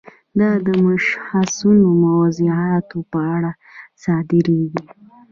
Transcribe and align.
دا 0.39 0.49
د 0.65 0.67
مشخصو 0.85 1.69
موضوعاتو 2.03 2.97
په 3.11 3.19
اړه 3.33 3.51
صادریږي. 4.03 4.83